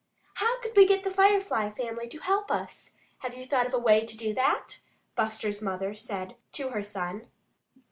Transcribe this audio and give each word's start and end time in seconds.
"How 0.33 0.59
could 0.61 0.75
we 0.75 0.87
get 0.87 1.03
the 1.03 1.11
Firefly 1.11 1.69
family 1.73 2.07
to 2.07 2.17
help 2.17 2.49
us? 2.49 2.89
Have 3.19 3.35
you 3.35 3.45
thought 3.45 3.67
of 3.67 3.73
a 3.75 3.77
way 3.77 4.03
to 4.03 4.17
do 4.17 4.33
that?" 4.33 4.79
Buster's 5.15 5.61
mother 5.61 5.93
said 5.93 6.37
to 6.53 6.69
her 6.69 6.81
son. 6.81 7.27